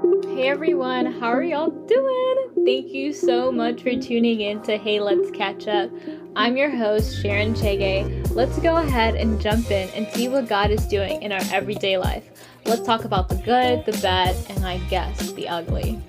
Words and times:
Hey 0.00 0.46
everyone, 0.48 1.06
how 1.06 1.26
are 1.26 1.42
y'all 1.42 1.70
doing? 1.70 2.64
Thank 2.64 2.92
you 2.92 3.12
so 3.12 3.50
much 3.50 3.82
for 3.82 3.90
tuning 3.96 4.42
in 4.42 4.62
to 4.62 4.78
Hey 4.78 5.00
Let's 5.00 5.28
Catch 5.32 5.66
Up. 5.66 5.90
I'm 6.36 6.56
your 6.56 6.70
host, 6.70 7.20
Sharon 7.20 7.52
Chege. 7.52 8.30
Let's 8.32 8.56
go 8.60 8.76
ahead 8.76 9.16
and 9.16 9.40
jump 9.40 9.72
in 9.72 9.88
and 9.90 10.06
see 10.14 10.28
what 10.28 10.46
God 10.48 10.70
is 10.70 10.86
doing 10.86 11.20
in 11.20 11.32
our 11.32 11.42
everyday 11.52 11.98
life. 11.98 12.30
Let's 12.64 12.86
talk 12.86 13.06
about 13.06 13.28
the 13.28 13.34
good, 13.36 13.84
the 13.86 14.00
bad, 14.00 14.36
and 14.48 14.64
I 14.64 14.78
guess 14.88 15.32
the 15.32 15.48
ugly. 15.48 16.00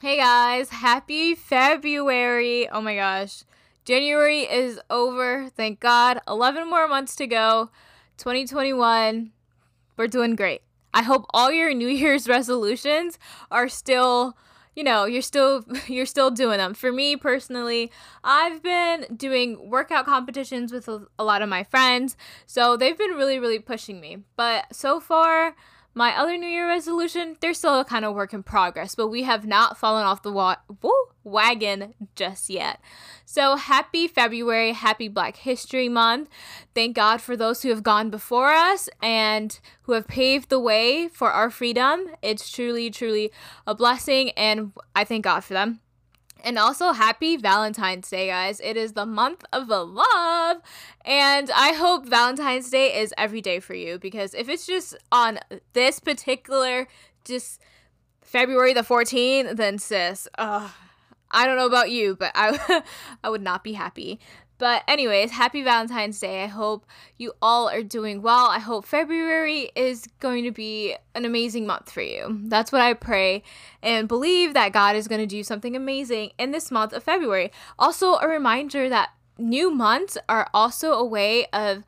Hey 0.00 0.18
guys, 0.18 0.68
happy 0.70 1.34
February! 1.34 2.68
Oh 2.68 2.80
my 2.80 2.94
gosh. 2.94 3.42
January 3.84 4.42
is 4.42 4.78
over, 4.88 5.50
thank 5.56 5.80
God. 5.80 6.20
11 6.28 6.70
more 6.70 6.86
months 6.86 7.16
to 7.16 7.26
go. 7.26 7.70
2021, 8.18 9.32
we're 9.96 10.06
doing 10.06 10.36
great. 10.36 10.62
I 10.96 11.02
hope 11.02 11.26
all 11.34 11.52
your 11.52 11.74
New 11.74 11.88
Year's 12.02 12.26
resolutions 12.26 13.18
are 13.50 13.68
still 13.68 14.36
you 14.74 14.84
know 14.84 15.04
you're 15.04 15.22
still 15.22 15.64
you're 15.86 16.06
still 16.06 16.30
doing 16.30 16.58
them 16.58 16.74
for 16.74 16.92
me 16.92 17.16
personally 17.16 17.90
i've 18.22 18.62
been 18.62 19.06
doing 19.16 19.70
workout 19.70 20.04
competitions 20.04 20.70
with 20.70 20.86
a, 20.86 21.00
lot 21.18 21.40
of 21.40 21.48
my 21.48 21.64
friends 21.64 22.14
so 22.44 22.76
they've 22.76 22.98
been 22.98 23.12
really 23.12 23.38
really 23.38 23.58
pushing 23.58 24.00
me. 24.00 24.18
But 24.36 24.74
so 24.74 25.00
far 25.00 25.54
my 25.96 26.14
other 26.14 26.36
New 26.36 26.46
Year 26.46 26.68
resolution, 26.68 27.38
they're 27.40 27.54
still 27.54 27.80
a 27.80 27.84
kind 27.84 28.04
of 28.04 28.14
work 28.14 28.34
in 28.34 28.42
progress, 28.42 28.94
but 28.94 29.08
we 29.08 29.22
have 29.22 29.46
not 29.46 29.78
fallen 29.78 30.04
off 30.04 30.22
the 30.22 30.30
wa- 30.30 30.56
woo, 30.82 30.92
wagon 31.24 31.94
just 32.14 32.50
yet. 32.50 32.80
So 33.24 33.56
happy 33.56 34.06
February, 34.06 34.72
happy 34.72 35.08
Black 35.08 35.38
History 35.38 35.88
Month. 35.88 36.28
Thank 36.74 36.94
God 36.96 37.22
for 37.22 37.34
those 37.34 37.62
who 37.62 37.70
have 37.70 37.82
gone 37.82 38.10
before 38.10 38.50
us 38.50 38.90
and 39.00 39.58
who 39.84 39.92
have 39.92 40.06
paved 40.06 40.50
the 40.50 40.60
way 40.60 41.08
for 41.08 41.32
our 41.32 41.50
freedom. 41.50 42.08
It's 42.20 42.50
truly, 42.50 42.90
truly 42.90 43.32
a 43.66 43.74
blessing, 43.74 44.32
and 44.32 44.72
I 44.94 45.04
thank 45.04 45.24
God 45.24 45.44
for 45.44 45.54
them. 45.54 45.80
And 46.44 46.58
also, 46.58 46.92
happy 46.92 47.36
Valentine's 47.36 48.08
Day, 48.08 48.28
guys. 48.28 48.60
It 48.60 48.76
is 48.76 48.92
the 48.92 49.06
month 49.06 49.44
of 49.52 49.66
the 49.66 49.84
love. 49.84 50.58
And 51.04 51.50
I 51.50 51.72
hope 51.72 52.06
Valentine's 52.06 52.70
Day 52.70 53.00
is 53.00 53.12
every 53.18 53.40
day 53.40 53.58
for 53.58 53.74
you 53.74 53.98
because 53.98 54.34
if 54.34 54.48
it's 54.48 54.66
just 54.66 54.96
on 55.10 55.40
this 55.72 55.98
particular, 55.98 56.86
just 57.24 57.60
February 58.22 58.74
the 58.74 58.82
14th, 58.82 59.56
then 59.56 59.78
sis, 59.78 60.28
I 61.30 61.46
don't 61.46 61.56
know 61.56 61.66
about 61.66 61.90
you, 61.90 62.16
but 62.16 62.32
I, 62.34 62.82
I 63.24 63.30
would 63.30 63.42
not 63.42 63.64
be 63.64 63.72
happy. 63.72 64.20
But, 64.58 64.82
anyways, 64.88 65.32
happy 65.32 65.62
Valentine's 65.62 66.18
Day. 66.18 66.42
I 66.42 66.46
hope 66.46 66.86
you 67.18 67.32
all 67.42 67.68
are 67.68 67.82
doing 67.82 68.22
well. 68.22 68.46
I 68.46 68.58
hope 68.58 68.86
February 68.86 69.70
is 69.74 70.06
going 70.18 70.44
to 70.44 70.50
be 70.50 70.96
an 71.14 71.24
amazing 71.24 71.66
month 71.66 71.90
for 71.90 72.00
you. 72.00 72.40
That's 72.44 72.72
what 72.72 72.80
I 72.80 72.94
pray 72.94 73.42
and 73.82 74.08
believe 74.08 74.54
that 74.54 74.72
God 74.72 74.96
is 74.96 75.08
going 75.08 75.20
to 75.20 75.26
do 75.26 75.42
something 75.42 75.76
amazing 75.76 76.30
in 76.38 76.52
this 76.52 76.70
month 76.70 76.92
of 76.92 77.02
February. 77.02 77.52
Also, 77.78 78.14
a 78.14 78.28
reminder 78.28 78.88
that 78.88 79.10
new 79.38 79.70
months 79.70 80.16
are 80.28 80.48
also 80.54 80.92
a 80.92 81.04
way 81.04 81.46
of 81.52 81.84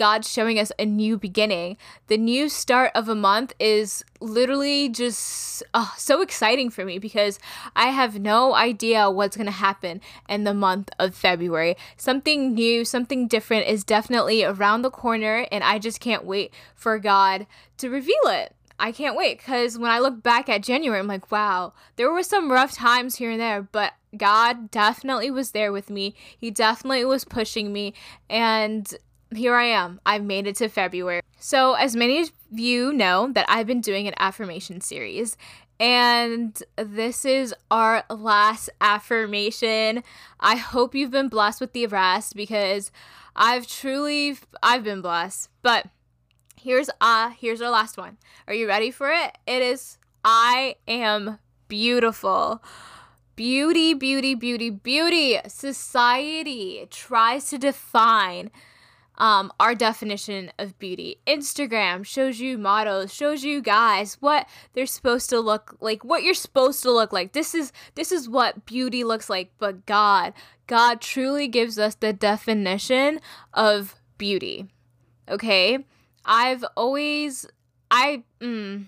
God 0.00 0.24
showing 0.24 0.58
us 0.58 0.72
a 0.78 0.86
new 0.86 1.18
beginning. 1.18 1.76
The 2.06 2.16
new 2.16 2.48
start 2.48 2.90
of 2.94 3.06
a 3.10 3.14
month 3.14 3.52
is 3.60 4.02
literally 4.18 4.88
just 4.88 5.62
oh, 5.74 5.92
so 5.98 6.22
exciting 6.22 6.70
for 6.70 6.86
me 6.86 6.98
because 6.98 7.38
I 7.76 7.88
have 7.88 8.18
no 8.18 8.54
idea 8.54 9.10
what's 9.10 9.36
going 9.36 9.44
to 9.44 9.52
happen 9.52 10.00
in 10.26 10.44
the 10.44 10.54
month 10.54 10.88
of 10.98 11.14
February. 11.14 11.76
Something 11.98 12.54
new, 12.54 12.82
something 12.82 13.28
different 13.28 13.66
is 13.66 13.84
definitely 13.84 14.42
around 14.42 14.80
the 14.80 14.90
corner, 14.90 15.46
and 15.52 15.62
I 15.62 15.78
just 15.78 16.00
can't 16.00 16.24
wait 16.24 16.54
for 16.74 16.98
God 16.98 17.46
to 17.76 17.90
reveal 17.90 18.24
it. 18.24 18.56
I 18.78 18.92
can't 18.92 19.18
wait 19.18 19.36
because 19.36 19.78
when 19.78 19.90
I 19.90 19.98
look 19.98 20.22
back 20.22 20.48
at 20.48 20.62
January, 20.62 20.98
I'm 20.98 21.08
like, 21.08 21.30
wow, 21.30 21.74
there 21.96 22.10
were 22.10 22.22
some 22.22 22.50
rough 22.50 22.72
times 22.72 23.16
here 23.16 23.32
and 23.32 23.40
there, 23.40 23.60
but 23.60 23.92
God 24.16 24.70
definitely 24.70 25.30
was 25.30 25.50
there 25.50 25.72
with 25.72 25.90
me. 25.90 26.14
He 26.38 26.50
definitely 26.50 27.04
was 27.04 27.26
pushing 27.26 27.70
me, 27.70 27.92
and 28.30 28.96
here 29.34 29.54
I 29.54 29.64
am. 29.64 30.00
I've 30.04 30.24
made 30.24 30.46
it 30.46 30.56
to 30.56 30.68
February. 30.68 31.22
So, 31.38 31.74
as 31.74 31.96
many 31.96 32.20
of 32.20 32.32
you 32.50 32.92
know, 32.92 33.30
that 33.32 33.46
I've 33.48 33.66
been 33.66 33.80
doing 33.80 34.06
an 34.08 34.14
affirmation 34.18 34.80
series, 34.80 35.36
and 35.78 36.62
this 36.76 37.24
is 37.24 37.54
our 37.70 38.04
last 38.10 38.68
affirmation. 38.80 40.02
I 40.38 40.56
hope 40.56 40.94
you've 40.94 41.10
been 41.10 41.28
blessed 41.28 41.60
with 41.60 41.72
the 41.72 41.86
rest 41.86 42.36
because 42.36 42.92
I've 43.34 43.66
truly 43.66 44.36
I've 44.62 44.84
been 44.84 45.00
blessed. 45.00 45.48
But 45.62 45.86
here's 46.60 46.90
uh 47.00 47.30
here's 47.30 47.62
our 47.62 47.70
last 47.70 47.96
one. 47.96 48.18
Are 48.46 48.54
you 48.54 48.68
ready 48.68 48.90
for 48.90 49.10
it? 49.10 49.38
It 49.46 49.62
is 49.62 49.96
I 50.22 50.76
am 50.86 51.38
beautiful. 51.68 52.62
Beauty, 53.34 53.94
beauty, 53.94 54.34
beauty, 54.34 54.68
beauty. 54.68 55.38
Society 55.46 56.86
tries 56.90 57.48
to 57.48 57.56
define 57.56 58.50
um, 59.20 59.52
our 59.60 59.74
definition 59.74 60.50
of 60.58 60.78
beauty. 60.78 61.18
Instagram 61.26 62.04
shows 62.06 62.40
you 62.40 62.56
models, 62.56 63.12
shows 63.12 63.44
you 63.44 63.60
guys 63.60 64.16
what 64.20 64.48
they're 64.72 64.86
supposed 64.86 65.28
to 65.30 65.38
look 65.38 65.76
like, 65.80 66.02
what 66.02 66.22
you're 66.22 66.32
supposed 66.34 66.82
to 66.82 66.90
look 66.90 67.12
like. 67.12 67.32
This 67.32 67.54
is 67.54 67.70
this 67.94 68.10
is 68.10 68.28
what 68.28 68.64
beauty 68.64 69.04
looks 69.04 69.28
like. 69.28 69.52
But 69.58 69.84
God, 69.84 70.32
God 70.66 71.02
truly 71.02 71.48
gives 71.48 71.78
us 71.78 71.94
the 71.94 72.14
definition 72.14 73.20
of 73.52 73.94
beauty. 74.16 74.68
Okay, 75.28 75.84
I've 76.24 76.64
always 76.74 77.46
I 77.90 78.24
mm, 78.40 78.86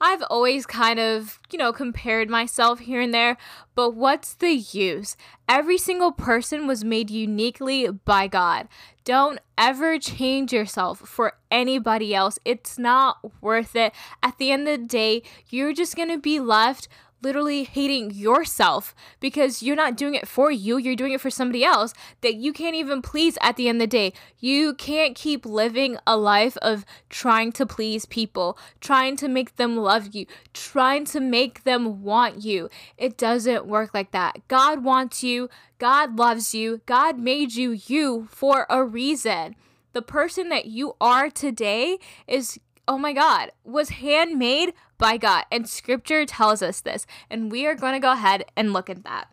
I've 0.00 0.22
always 0.28 0.66
kind 0.66 0.98
of, 0.98 1.40
you 1.50 1.58
know, 1.58 1.72
compared 1.72 2.28
myself 2.28 2.80
here 2.80 3.00
and 3.00 3.14
there, 3.14 3.36
but 3.74 3.94
what's 3.94 4.34
the 4.34 4.52
use? 4.52 5.16
Every 5.48 5.78
single 5.78 6.12
person 6.12 6.66
was 6.66 6.84
made 6.84 7.10
uniquely 7.10 7.88
by 7.88 8.26
God. 8.26 8.68
Don't 9.06 9.38
ever 9.56 10.00
change 10.00 10.52
yourself 10.52 10.98
for 10.98 11.34
anybody 11.48 12.12
else. 12.12 12.40
It's 12.44 12.76
not 12.76 13.40
worth 13.40 13.76
it. 13.76 13.92
At 14.20 14.36
the 14.38 14.50
end 14.50 14.66
of 14.66 14.80
the 14.80 14.86
day, 14.86 15.22
you're 15.48 15.72
just 15.72 15.94
going 15.94 16.08
to 16.08 16.18
be 16.18 16.40
left 16.40 16.88
literally 17.26 17.64
hating 17.64 18.12
yourself 18.12 18.94
because 19.18 19.60
you're 19.60 19.74
not 19.74 19.96
doing 19.96 20.14
it 20.14 20.28
for 20.28 20.52
you, 20.52 20.78
you're 20.78 20.94
doing 20.94 21.12
it 21.12 21.20
for 21.20 21.28
somebody 21.28 21.64
else 21.64 21.92
that 22.20 22.36
you 22.36 22.52
can't 22.52 22.76
even 22.76 23.02
please 23.02 23.36
at 23.40 23.56
the 23.56 23.68
end 23.68 23.82
of 23.82 23.90
the 23.90 23.96
day. 23.98 24.12
You 24.38 24.74
can't 24.74 25.16
keep 25.16 25.44
living 25.44 25.98
a 26.06 26.16
life 26.16 26.56
of 26.58 26.84
trying 27.10 27.50
to 27.52 27.66
please 27.66 28.06
people, 28.06 28.56
trying 28.80 29.16
to 29.16 29.26
make 29.26 29.56
them 29.56 29.76
love 29.76 30.14
you, 30.14 30.26
trying 30.54 31.04
to 31.06 31.18
make 31.18 31.64
them 31.64 32.04
want 32.04 32.44
you. 32.44 32.70
It 32.96 33.18
doesn't 33.18 33.66
work 33.66 33.92
like 33.92 34.12
that. 34.12 34.46
God 34.46 34.84
wants 34.84 35.24
you, 35.24 35.50
God 35.80 36.16
loves 36.16 36.54
you, 36.54 36.80
God 36.86 37.18
made 37.18 37.54
you 37.54 37.72
you 37.72 38.28
for 38.30 38.66
a 38.70 38.84
reason. 38.84 39.56
The 39.94 40.02
person 40.02 40.48
that 40.50 40.66
you 40.66 40.94
are 41.00 41.28
today 41.28 41.98
is 42.28 42.60
oh 42.88 42.98
my 42.98 43.12
God, 43.12 43.50
was 43.64 43.88
handmade 43.88 44.72
by 44.98 45.16
God. 45.16 45.44
And 45.50 45.68
scripture 45.68 46.24
tells 46.24 46.62
us 46.62 46.80
this. 46.80 47.06
And 47.30 47.50
we 47.50 47.66
are 47.66 47.74
going 47.74 47.94
to 47.94 48.00
go 48.00 48.12
ahead 48.12 48.44
and 48.56 48.72
look 48.72 48.90
at 48.90 49.04
that. 49.04 49.28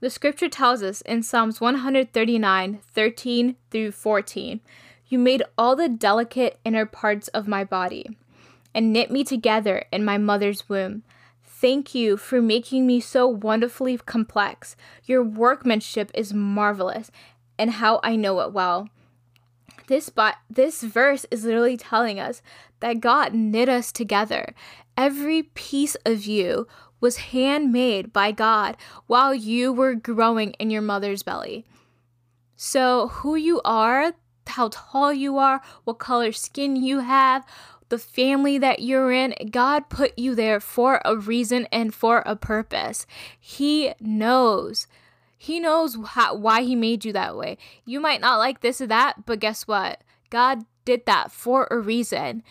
The 0.00 0.10
scripture 0.10 0.48
tells 0.48 0.82
us 0.82 1.00
in 1.02 1.22
Psalms 1.22 1.60
139 1.60 2.80
13 2.92 3.56
through 3.70 3.92
14 3.92 4.60
You 5.08 5.18
made 5.18 5.42
all 5.56 5.74
the 5.74 5.88
delicate 5.88 6.58
inner 6.64 6.84
parts 6.84 7.28
of 7.28 7.48
my 7.48 7.64
body 7.64 8.16
and 8.74 8.92
knit 8.92 9.10
me 9.10 9.24
together 9.24 9.84
in 9.90 10.04
my 10.04 10.18
mother's 10.18 10.68
womb. 10.68 11.02
Thank 11.42 11.94
you 11.94 12.18
for 12.18 12.42
making 12.42 12.86
me 12.86 13.00
so 13.00 13.26
wonderfully 13.26 13.96
complex. 13.96 14.76
Your 15.06 15.22
workmanship 15.22 16.10
is 16.12 16.34
marvelous, 16.34 17.10
and 17.58 17.70
how 17.70 18.00
I 18.02 18.16
know 18.16 18.40
it 18.40 18.52
well. 18.52 18.90
This 19.86 20.08
but 20.08 20.36
this 20.50 20.82
verse 20.82 21.26
is 21.30 21.44
literally 21.44 21.76
telling 21.76 22.18
us 22.18 22.42
that 22.80 23.00
God 23.00 23.34
knit 23.34 23.68
us 23.68 23.92
together. 23.92 24.54
Every 24.96 25.42
piece 25.42 25.96
of 26.04 26.24
you 26.24 26.66
was 27.00 27.16
handmade 27.16 28.12
by 28.12 28.32
God 28.32 28.76
while 29.06 29.34
you 29.34 29.72
were 29.72 29.94
growing 29.94 30.52
in 30.52 30.70
your 30.70 30.82
mother's 30.82 31.22
belly. 31.22 31.64
So, 32.56 33.08
who 33.08 33.36
you 33.36 33.60
are, 33.64 34.14
how 34.46 34.70
tall 34.72 35.12
you 35.12 35.36
are, 35.36 35.60
what 35.84 35.98
color 35.98 36.32
skin 36.32 36.74
you 36.76 37.00
have, 37.00 37.44
the 37.88 37.98
family 37.98 38.58
that 38.58 38.80
you're 38.80 39.12
in, 39.12 39.34
God 39.50 39.88
put 39.88 40.18
you 40.18 40.34
there 40.34 40.58
for 40.58 41.00
a 41.04 41.16
reason 41.16 41.68
and 41.70 41.94
for 41.94 42.22
a 42.26 42.34
purpose. 42.34 43.06
He 43.38 43.92
knows. 44.00 44.86
He 45.36 45.60
knows 45.60 45.96
how, 46.08 46.34
why 46.34 46.62
He 46.62 46.74
made 46.74 47.04
you 47.04 47.12
that 47.12 47.36
way. 47.36 47.58
You 47.84 48.00
might 48.00 48.20
not 48.20 48.38
like 48.38 48.60
this 48.60 48.80
or 48.80 48.86
that, 48.88 49.26
but 49.26 49.40
guess 49.40 49.66
what? 49.66 50.02
God 50.30 50.64
did 50.84 51.06
that 51.06 51.30
for 51.30 51.68
a 51.70 51.78
reason. 51.78 52.42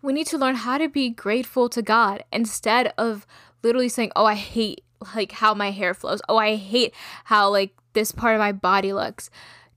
We 0.00 0.12
need 0.12 0.26
to 0.28 0.38
learn 0.38 0.56
how 0.56 0.78
to 0.78 0.88
be 0.88 1.10
grateful 1.10 1.68
to 1.68 1.82
God 1.82 2.24
instead 2.32 2.92
of 2.98 3.26
literally 3.62 3.88
saying, 3.88 4.12
"Oh, 4.16 4.24
I 4.24 4.34
hate 4.34 4.82
like 5.14 5.32
how 5.32 5.54
my 5.54 5.70
hair 5.70 5.94
flows. 5.94 6.22
Oh, 6.28 6.36
I 6.38 6.56
hate 6.56 6.94
how 7.24 7.50
like 7.50 7.74
this 7.92 8.12
part 8.12 8.34
of 8.34 8.40
my 8.40 8.52
body 8.52 8.92
looks." 8.92 9.30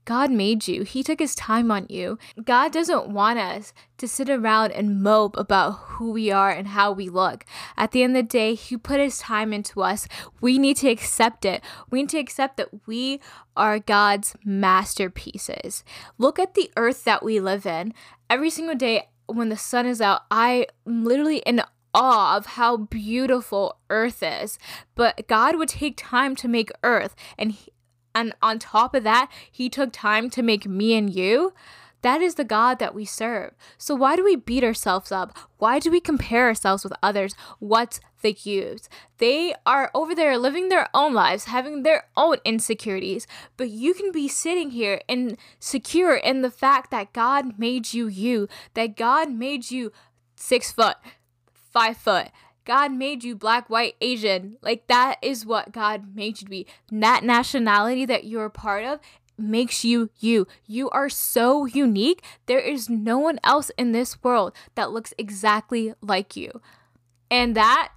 God 0.06 0.30
made 0.30 0.68
you. 0.68 0.84
He 0.84 1.02
took 1.02 1.18
his 1.18 1.34
time 1.34 1.70
on 1.70 1.86
you. 1.90 2.18
God 2.42 2.72
doesn't 2.72 3.08
want 3.08 3.38
us 3.40 3.74
to 3.98 4.06
sit 4.06 4.30
around 4.30 4.70
and 4.70 5.02
mope 5.02 5.36
about 5.36 5.72
who 5.72 6.12
we 6.12 6.30
are 6.30 6.50
and 6.50 6.68
how 6.68 6.92
we 6.92 7.08
look. 7.08 7.44
At 7.76 7.90
the 7.90 8.02
end 8.02 8.16
of 8.16 8.24
the 8.24 8.28
day, 8.28 8.54
He 8.54 8.76
put 8.76 9.00
His 9.00 9.18
time 9.18 9.52
into 9.52 9.82
us. 9.82 10.06
We 10.40 10.58
need 10.58 10.76
to 10.78 10.88
accept 10.88 11.44
it. 11.44 11.62
We 11.90 12.02
need 12.02 12.10
to 12.10 12.18
accept 12.18 12.56
that 12.56 12.86
we 12.86 13.20
are 13.56 13.78
God's 13.78 14.36
masterpieces. 14.44 15.82
Look 16.18 16.38
at 16.38 16.54
the 16.54 16.70
earth 16.76 17.04
that 17.04 17.24
we 17.24 17.40
live 17.40 17.66
in. 17.66 17.92
Every 18.30 18.50
single 18.50 18.76
day 18.76 19.08
when 19.26 19.48
the 19.48 19.56
sun 19.56 19.86
is 19.86 20.00
out, 20.00 20.22
I 20.30 20.68
am 20.86 21.04
literally 21.04 21.38
in 21.38 21.62
awe 21.92 22.36
of 22.36 22.46
how 22.46 22.76
beautiful 22.76 23.78
earth 23.90 24.22
is. 24.22 24.58
But 24.94 25.26
God 25.26 25.56
would 25.56 25.70
take 25.70 25.96
time 25.96 26.36
to 26.36 26.46
make 26.46 26.70
earth 26.84 27.16
and 27.38 27.52
he, 27.52 27.72
and 28.16 28.34
on 28.40 28.58
top 28.58 28.94
of 28.94 29.04
that, 29.04 29.30
he 29.52 29.68
took 29.68 29.92
time 29.92 30.30
to 30.30 30.42
make 30.42 30.66
me 30.66 30.94
and 30.94 31.14
you. 31.14 31.52
That 32.00 32.22
is 32.22 32.36
the 32.36 32.44
God 32.44 32.78
that 32.78 32.94
we 32.94 33.04
serve. 33.04 33.52
So 33.76 33.94
why 33.94 34.16
do 34.16 34.24
we 34.24 34.36
beat 34.36 34.64
ourselves 34.64 35.12
up? 35.12 35.36
Why 35.58 35.78
do 35.78 35.90
we 35.90 36.00
compare 36.00 36.46
ourselves 36.46 36.82
with 36.82 36.94
others? 37.02 37.34
What's 37.58 38.00
the 38.22 38.32
use? 38.32 38.88
They 39.18 39.54
are 39.66 39.90
over 39.94 40.14
there 40.14 40.38
living 40.38 40.70
their 40.70 40.88
own 40.94 41.12
lives, 41.12 41.44
having 41.44 41.82
their 41.82 42.04
own 42.16 42.36
insecurities, 42.44 43.26
but 43.58 43.68
you 43.68 43.92
can 43.92 44.12
be 44.12 44.28
sitting 44.28 44.70
here 44.70 45.02
and 45.08 45.36
secure 45.58 46.14
in 46.14 46.40
the 46.40 46.50
fact 46.50 46.90
that 46.92 47.12
God 47.12 47.58
made 47.58 47.92
you 47.92 48.06
you, 48.06 48.48
that 48.72 48.96
God 48.96 49.30
made 49.30 49.70
you 49.70 49.92
six 50.36 50.72
foot, 50.72 50.96
five 51.52 51.98
foot, 51.98 52.28
God 52.66 52.92
made 52.92 53.24
you 53.24 53.34
black, 53.34 53.70
white, 53.70 53.94
Asian. 54.02 54.58
Like 54.60 54.88
that 54.88 55.16
is 55.22 55.46
what 55.46 55.72
God 55.72 56.14
made 56.14 56.40
you 56.40 56.44
to 56.44 56.50
be. 56.50 56.66
That 56.92 57.24
nationality 57.24 58.04
that 58.04 58.24
you're 58.24 58.44
a 58.44 58.50
part 58.50 58.84
of 58.84 59.00
makes 59.38 59.84
you 59.84 60.10
you. 60.18 60.46
You 60.66 60.90
are 60.90 61.08
so 61.08 61.64
unique. 61.64 62.22
There 62.46 62.58
is 62.58 62.90
no 62.90 63.18
one 63.18 63.38
else 63.44 63.70
in 63.78 63.92
this 63.92 64.22
world 64.22 64.52
that 64.74 64.90
looks 64.90 65.14
exactly 65.16 65.94
like 66.02 66.36
you. 66.36 66.60
And 67.30 67.56
that, 67.56 67.92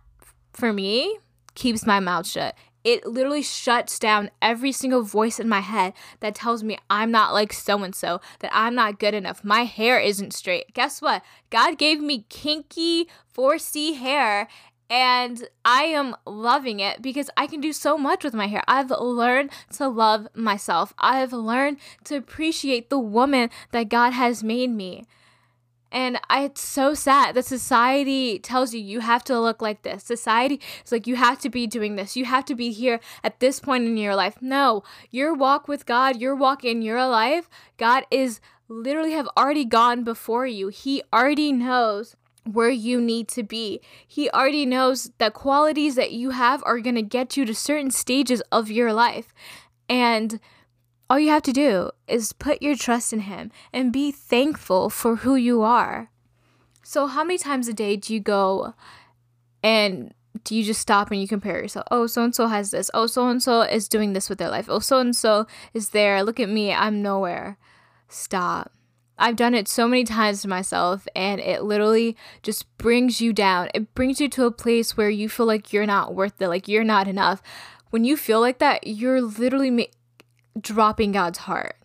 for 0.54 0.71
me, 0.71 1.19
keeps 1.56 1.86
my 1.86 2.00
mouth 2.00 2.27
shut. 2.27 2.56
It 2.84 3.06
literally 3.06 3.42
shuts 3.42 4.00
down 4.00 4.31
every 4.42 4.72
single 4.72 5.04
voice 5.04 5.40
in 5.40 5.50
my 5.50 5.60
head 5.60 5.94
that 6.22 6.36
tells 6.36 6.64
me 6.64 6.78
I'm 6.90 7.12
not 7.12 7.34
like 7.34 7.54
so 7.54 7.84
and 7.84 7.94
so, 7.94 8.22
that 8.40 8.52
I'm 8.54 8.76
not 8.76 9.00
good 9.00 9.14
enough. 9.14 9.44
My 9.44 9.64
hair 9.64 10.00
isn't 10.00 10.34
straight. 10.34 10.74
Guess 10.74 11.02
what? 11.02 11.22
God 11.50 11.78
gave 11.78 12.00
me 12.00 12.26
kinky 12.30 13.08
4C 13.36 13.98
hair 13.98 14.48
and 14.90 15.48
I 15.64 15.84
am 15.84 16.16
loving 16.26 16.80
it 16.80 17.02
because 17.02 17.30
I 17.38 17.46
can 17.46 17.62
do 17.62 17.72
so 17.74 17.98
much 17.98 18.24
with 18.24 18.34
my 18.34 18.48
hair. 18.48 18.64
I've 18.68 18.90
learned 18.90 19.52
to 19.74 19.88
love 19.88 20.28
myself. 20.34 20.94
I've 20.98 21.31
learned 21.34 21.78
to 22.06 22.16
appreciate 22.16 22.90
the 22.90 23.00
woman 23.00 23.52
that 23.72 23.90
God 23.90 24.14
has 24.14 24.44
made 24.44 24.72
me. 24.72 25.06
And 25.91 26.19
I, 26.30 26.44
it's 26.44 26.62
so 26.62 26.94
sad 26.94 27.36
that 27.36 27.45
society 27.45 28.39
tells 28.39 28.74
you 28.74 28.80
you 28.80 29.00
have 29.00 29.24
to 29.25 29.39
look 29.39 29.62
like 29.62 29.81
this. 29.81 30.03
Society 30.03 30.59
is 30.86 30.91
like 30.91 31.07
you 31.07 31.15
have 31.15 31.39
to 31.39 31.50
be 31.50 31.65
doing 31.65 31.95
this. 31.95 32.15
You 32.15 32.25
have 32.25 32.45
to 32.45 32.56
be 32.56 32.71
here 32.71 33.00
at 33.24 33.39
this 33.39 33.59
point 33.59 33.86
in 33.86 33.97
your 33.97 34.15
life. 34.15 34.41
No, 34.41 34.83
your 35.09 35.33
walk 35.33 35.68
with 35.68 35.86
God, 35.86 36.21
your 36.21 36.36
walk 36.36 36.63
in 36.63 36.81
your 36.81 37.06
life, 37.07 37.50
God 37.77 38.06
is 38.12 38.39
literally 38.68 39.13
have 39.13 39.30
already 39.36 39.65
gone 39.65 40.03
before 40.03 40.45
you. 40.45 40.68
He 40.68 41.01
already 41.12 41.51
knows 41.51 42.15
where 42.45 42.69
you 42.69 43.01
need 43.01 43.27
to 43.30 43.44
be. 43.44 43.81
He 44.07 44.30
already 44.30 44.65
knows 44.65 45.12
the 45.18 45.31
qualities 45.31 45.95
that 45.95 46.12
you 46.12 46.31
have 46.31 46.63
are 46.65 46.80
going 46.80 46.95
to 46.95 47.01
get 47.01 47.35
you 47.35 47.45
to 47.45 47.53
certain 47.56 47.92
stages 47.92 48.42
of 48.51 48.71
your 48.71 48.94
life. 48.94 49.33
And 49.88 50.39
all 51.09 51.19
you 51.19 51.29
have 51.29 51.44
to 51.44 51.53
do 51.53 51.91
is 52.07 52.33
put 52.33 52.61
your 52.61 52.75
trust 52.75 53.13
in 53.13 53.21
Him 53.21 53.51
and 53.73 53.94
be 53.94 54.11
thankful 54.11 54.89
for 54.89 55.17
who 55.17 55.35
you 55.35 55.61
are. 55.61 56.11
So, 56.83 57.07
how 57.07 57.23
many 57.23 57.38
times 57.38 57.67
a 57.67 57.73
day 57.73 57.95
do 57.95 58.13
you 58.13 58.19
go 58.19 58.73
and 59.63 60.13
do 60.44 60.56
you 60.56 60.63
just 60.63 60.81
stop 60.81 61.11
and 61.11 61.19
you 61.21 61.27
compare 61.27 61.59
yourself? 61.61 61.88
Oh, 61.91 62.07
so 62.07 62.23
and 62.23 62.33
so 62.33 62.47
has 62.47 62.71
this. 62.71 62.89
Oh, 62.94 63.07
so 63.07 63.27
and 63.27 63.41
so 63.41 63.61
is 63.61 63.88
doing 63.88 64.13
this 64.13 64.29
with 64.29 64.38
their 64.38 64.50
life. 64.50 64.67
Oh, 64.69 64.79
so 64.79 65.00
and 65.00 65.15
so 65.15 65.47
is 65.73 65.89
there. 65.89 66.23
Look 66.23 66.39
at 66.39 66.50
me. 66.50 66.73
I'm 66.73 67.01
nowhere. 67.01 67.57
Stop 68.07 68.71
I've 69.19 69.35
done 69.35 69.53
it 69.53 69.67
so 69.67 69.88
many 69.88 70.06
times 70.06 70.41
to 70.41 70.47
myself, 70.47 71.06
and 71.13 71.41
it 71.41 71.63
literally 71.63 72.15
just 72.41 72.65
brings 72.77 73.19
you 73.19 73.33
down. 73.33 73.69
It 73.73 73.94
brings 73.94 74.21
you 74.21 74.29
to 74.29 74.45
a 74.45 74.51
place 74.51 74.95
where 74.95 75.09
you 75.09 75.27
feel 75.27 75.45
like 75.45 75.73
you're 75.73 75.85
not 75.85 76.15
worth 76.15 76.41
it, 76.41 76.47
like 76.47 76.69
you're 76.69 76.85
not 76.85 77.07
enough. 77.07 77.41
When 77.89 78.06
you 78.06 78.15
feel 78.15 78.39
like 78.39 78.59
that, 78.59 78.88
you're 78.88 79.21
literally 79.21 79.71
dropping 80.60 81.12
God's 81.12 81.40
heart. 81.40 81.75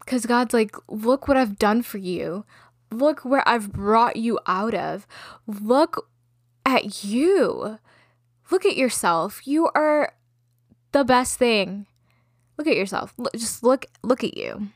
Because 0.00 0.26
God's 0.26 0.52
like, 0.52 0.76
look 0.88 1.28
what 1.28 1.36
I've 1.36 1.58
done 1.58 1.82
for 1.82 1.98
you. 1.98 2.44
Look 2.90 3.24
where 3.24 3.46
I've 3.48 3.72
brought 3.72 4.16
you 4.16 4.38
out 4.46 4.74
of. 4.74 5.06
Look 5.46 6.08
at 6.66 7.02
you. 7.02 7.78
Look 8.50 8.66
at 8.66 8.76
yourself. 8.76 9.46
You 9.46 9.70
are 9.74 10.12
the 10.92 11.04
best 11.04 11.38
thing. 11.38 11.86
Look 12.56 12.66
at 12.66 12.76
yourself. 12.76 13.14
Look, 13.16 13.32
just 13.32 13.62
look 13.62 13.86
look 14.02 14.22
at 14.22 14.36
you 14.36 14.68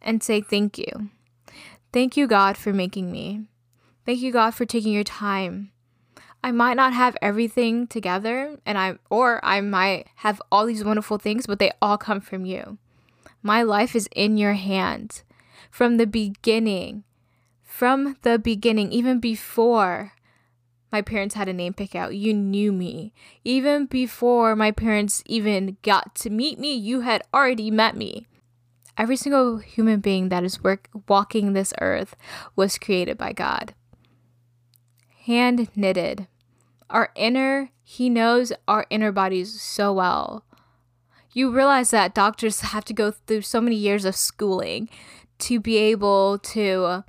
and 0.00 0.22
say 0.22 0.40
thank 0.40 0.78
you. 0.78 1.10
Thank 1.92 2.16
you, 2.16 2.26
God, 2.26 2.56
for 2.56 2.72
making 2.72 3.10
me. 3.10 3.46
Thank 4.06 4.20
you, 4.20 4.32
God, 4.32 4.52
for 4.52 4.64
taking 4.64 4.92
your 4.92 5.04
time. 5.04 5.72
I 6.42 6.52
might 6.52 6.74
not 6.74 6.92
have 6.94 7.16
everything 7.20 7.86
together 7.86 8.58
and 8.64 8.78
I 8.78 8.96
or 9.10 9.44
I 9.44 9.60
might 9.60 10.06
have 10.16 10.40
all 10.50 10.66
these 10.66 10.84
wonderful 10.84 11.18
things, 11.18 11.46
but 11.46 11.58
they 11.58 11.72
all 11.82 11.98
come 11.98 12.20
from 12.20 12.44
you. 12.44 12.78
My 13.42 13.62
life 13.62 13.94
is 13.94 14.08
in 14.14 14.36
your 14.36 14.54
hands. 14.54 15.24
From 15.70 15.96
the 15.96 16.06
beginning, 16.06 17.04
from 17.62 18.16
the 18.22 18.38
beginning, 18.38 18.90
even 18.92 19.20
before 19.20 20.12
my 20.90 21.02
parents 21.02 21.34
had 21.34 21.48
a 21.48 21.52
name 21.52 21.72
pick 21.72 21.94
out, 21.94 22.16
you 22.16 22.34
knew 22.34 22.72
me. 22.72 23.12
Even 23.44 23.86
before 23.86 24.56
my 24.56 24.72
parents 24.72 25.22
even 25.26 25.76
got 25.82 26.14
to 26.16 26.30
meet 26.30 26.58
me, 26.58 26.74
you 26.74 27.00
had 27.00 27.22
already 27.32 27.70
met 27.70 27.96
me. 27.96 28.26
Every 28.98 29.16
single 29.16 29.58
human 29.58 30.00
being 30.00 30.28
that 30.30 30.44
is 30.44 30.62
work, 30.62 30.88
walking 31.08 31.52
this 31.52 31.72
earth 31.80 32.16
was 32.56 32.76
created 32.76 33.16
by 33.16 33.32
God. 33.32 33.74
Hand 35.30 35.68
knitted. 35.76 36.26
Our 36.90 37.12
inner, 37.14 37.70
He 37.84 38.10
knows 38.10 38.52
our 38.66 38.84
inner 38.90 39.12
bodies 39.12 39.60
so 39.60 39.92
well. 39.92 40.44
You 41.32 41.52
realize 41.52 41.92
that 41.92 42.16
doctors 42.16 42.60
have 42.72 42.84
to 42.86 42.92
go 42.92 43.12
through 43.12 43.42
so 43.42 43.60
many 43.60 43.76
years 43.76 44.04
of 44.04 44.16
schooling 44.16 44.88
to 45.38 45.60
be 45.60 45.76
able 45.76 46.38
to 46.38 47.04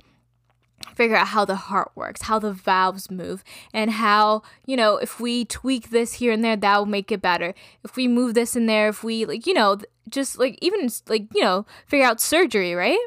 figure 0.94 1.16
out 1.16 1.26
how 1.28 1.44
the 1.44 1.56
heart 1.56 1.90
works, 1.96 2.22
how 2.22 2.38
the 2.38 2.52
valves 2.52 3.10
move, 3.10 3.42
and 3.74 3.90
how, 3.90 4.42
you 4.66 4.76
know, 4.76 4.98
if 4.98 5.18
we 5.18 5.44
tweak 5.44 5.90
this 5.90 6.12
here 6.12 6.30
and 6.30 6.44
there, 6.44 6.54
that 6.54 6.78
will 6.78 6.86
make 6.86 7.10
it 7.10 7.22
better. 7.22 7.54
If 7.82 7.96
we 7.96 8.06
move 8.06 8.34
this 8.34 8.54
in 8.54 8.66
there, 8.66 8.86
if 8.86 9.02
we, 9.02 9.24
like, 9.24 9.48
you 9.48 9.54
know, 9.54 9.78
just 10.08 10.38
like 10.38 10.60
even 10.62 10.88
like, 11.08 11.26
you 11.34 11.42
know, 11.42 11.66
figure 11.88 12.06
out 12.06 12.20
surgery, 12.20 12.72
right? 12.72 13.04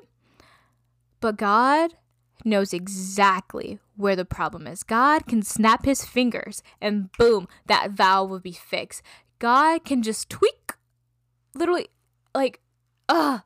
But 1.22 1.38
God 1.38 1.93
knows 2.43 2.74
exactly 2.74 3.79
where 3.96 4.16
the 4.16 4.25
problem 4.25 4.68
is. 4.68 4.84
God 4.84 5.25
can 5.28 5.42
snap 5.42 5.86
his 5.86 6.04
fingers 6.04 6.62
and 6.82 7.12
boom, 7.18 7.48
that 7.66 7.92
valve 7.92 8.30
will 8.30 8.40
be 8.40 8.52
fixed. 8.52 9.02
God 9.40 9.84
can 9.84 10.02
just 10.04 10.30
tweak 10.30 10.74
literally 11.54 11.88
like 12.34 12.62
uh 13.10 13.40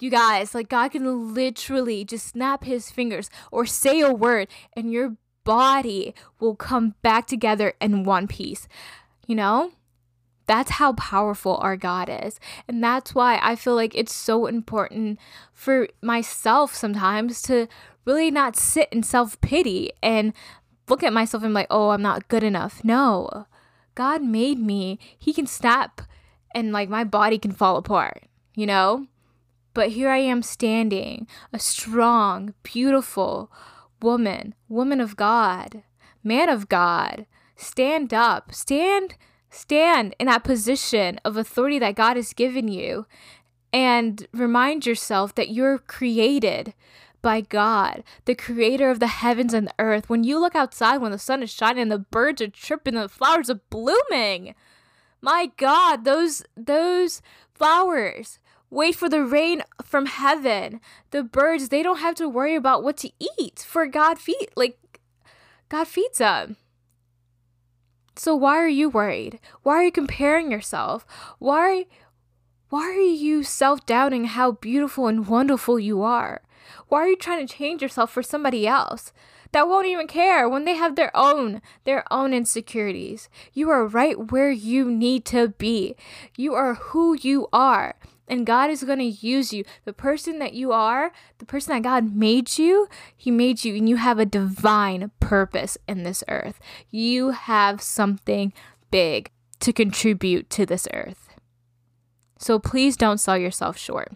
you 0.00 0.10
guys, 0.10 0.54
like 0.54 0.68
God 0.68 0.90
can 0.90 1.32
literally 1.32 2.04
just 2.04 2.26
snap 2.26 2.64
his 2.64 2.90
fingers 2.90 3.30
or 3.52 3.64
say 3.64 4.00
a 4.00 4.12
word 4.12 4.48
and 4.74 4.92
your 4.92 5.16
body 5.44 6.14
will 6.40 6.56
come 6.56 6.94
back 7.02 7.26
together 7.26 7.74
in 7.80 8.04
one 8.04 8.26
piece. 8.26 8.66
You 9.26 9.36
know? 9.36 9.72
That's 10.52 10.72
how 10.72 10.92
powerful 10.92 11.56
our 11.62 11.78
God 11.78 12.10
is. 12.10 12.38
And 12.68 12.84
that's 12.84 13.14
why 13.14 13.40
I 13.42 13.56
feel 13.56 13.74
like 13.74 13.94
it's 13.94 14.12
so 14.12 14.44
important 14.44 15.18
for 15.54 15.88
myself 16.02 16.74
sometimes 16.74 17.40
to 17.44 17.68
really 18.04 18.30
not 18.30 18.54
sit 18.54 18.90
in 18.92 19.02
self 19.02 19.40
pity 19.40 19.92
and 20.02 20.34
look 20.90 21.02
at 21.02 21.14
myself 21.14 21.42
and 21.42 21.54
like, 21.54 21.68
oh, 21.70 21.88
I'm 21.88 22.02
not 22.02 22.28
good 22.28 22.44
enough. 22.44 22.84
No. 22.84 23.46
God 23.94 24.22
made 24.22 24.58
me. 24.58 24.98
He 25.18 25.32
can 25.32 25.46
snap 25.46 26.02
and 26.54 26.70
like 26.70 26.90
my 26.90 27.02
body 27.02 27.38
can 27.38 27.52
fall 27.52 27.78
apart, 27.78 28.24
you 28.54 28.66
know? 28.66 29.06
But 29.72 29.92
here 29.92 30.10
I 30.10 30.18
am 30.18 30.42
standing, 30.42 31.26
a 31.50 31.58
strong, 31.58 32.52
beautiful 32.62 33.50
woman, 34.02 34.54
woman 34.68 35.00
of 35.00 35.16
God, 35.16 35.82
man 36.22 36.50
of 36.50 36.68
God. 36.68 37.24
Stand 37.56 38.12
up, 38.12 38.52
stand, 38.52 39.14
stand 39.52 40.16
in 40.18 40.26
that 40.26 40.44
position 40.44 41.20
of 41.24 41.36
authority 41.36 41.78
that 41.78 41.94
God 41.94 42.16
has 42.16 42.32
given 42.32 42.68
you 42.68 43.06
and 43.72 44.26
remind 44.32 44.86
yourself 44.86 45.34
that 45.34 45.50
you're 45.50 45.78
created 45.78 46.74
by 47.20 47.40
God, 47.40 48.02
the 48.24 48.34
creator 48.34 48.90
of 48.90 48.98
the 48.98 49.06
heavens 49.06 49.54
and 49.54 49.68
the 49.68 49.74
earth. 49.78 50.10
When 50.10 50.24
you 50.24 50.38
look 50.40 50.56
outside 50.56 50.98
when 50.98 51.12
the 51.12 51.18
sun 51.18 51.42
is 51.42 51.50
shining 51.50 51.88
the 51.88 51.98
birds 51.98 52.42
are 52.42 52.48
chirping 52.48 52.96
and 52.96 53.04
the 53.04 53.08
flowers 53.08 53.48
are 53.48 53.60
blooming, 53.70 54.54
my 55.20 55.52
God, 55.56 56.04
those 56.04 56.42
those 56.56 57.22
flowers 57.54 58.40
wait 58.70 58.96
for 58.96 59.08
the 59.08 59.22
rain 59.22 59.62
from 59.84 60.06
heaven. 60.06 60.80
The 61.10 61.22
birds, 61.22 61.68
they 61.68 61.82
don't 61.82 61.98
have 61.98 62.16
to 62.16 62.28
worry 62.28 62.56
about 62.56 62.82
what 62.82 62.96
to 62.98 63.10
eat, 63.38 63.64
for 63.68 63.86
God 63.86 64.18
feed 64.18 64.48
like 64.56 64.78
God 65.68 65.86
feeds 65.86 66.18
them. 66.18 66.56
So 68.14 68.34
why 68.34 68.56
are 68.58 68.68
you 68.68 68.88
worried? 68.88 69.40
Why 69.62 69.74
are 69.76 69.84
you 69.84 69.92
comparing 69.92 70.50
yourself? 70.50 71.06
Why 71.38 71.86
why 72.68 72.84
are 72.84 73.00
you 73.00 73.42
self-doubting 73.42 74.24
how 74.24 74.52
beautiful 74.52 75.06
and 75.06 75.26
wonderful 75.26 75.78
you 75.78 76.02
are? 76.02 76.40
Why 76.88 77.00
are 77.00 77.08
you 77.08 77.16
trying 77.16 77.46
to 77.46 77.54
change 77.54 77.82
yourself 77.82 78.10
for 78.10 78.22
somebody 78.22 78.66
else 78.66 79.12
that 79.52 79.68
won't 79.68 79.88
even 79.88 80.06
care 80.06 80.48
when 80.48 80.64
they 80.64 80.76
have 80.76 80.96
their 80.96 81.14
own 81.14 81.60
their 81.84 82.04
own 82.10 82.32
insecurities? 82.32 83.28
You 83.52 83.70
are 83.70 83.86
right 83.86 84.30
where 84.32 84.50
you 84.50 84.90
need 84.90 85.24
to 85.26 85.48
be. 85.48 85.96
You 86.36 86.54
are 86.54 86.74
who 86.74 87.14
you 87.20 87.48
are. 87.52 87.96
And 88.32 88.46
God 88.46 88.70
is 88.70 88.82
going 88.82 88.98
to 88.98 89.04
use 89.04 89.52
you. 89.52 89.62
The 89.84 89.92
person 89.92 90.38
that 90.38 90.54
you 90.54 90.72
are, 90.72 91.12
the 91.36 91.44
person 91.44 91.74
that 91.74 91.82
God 91.82 92.16
made 92.16 92.56
you, 92.56 92.88
He 93.14 93.30
made 93.30 93.62
you, 93.62 93.76
and 93.76 93.86
you 93.86 93.96
have 93.96 94.18
a 94.18 94.24
divine 94.24 95.10
purpose 95.20 95.76
in 95.86 96.02
this 96.02 96.24
earth. 96.28 96.58
You 96.90 97.32
have 97.32 97.82
something 97.82 98.54
big 98.90 99.30
to 99.60 99.70
contribute 99.70 100.48
to 100.48 100.64
this 100.64 100.88
earth. 100.94 101.28
So 102.38 102.58
please 102.58 102.96
don't 102.96 103.18
sell 103.18 103.36
yourself 103.36 103.76
short. 103.76 104.14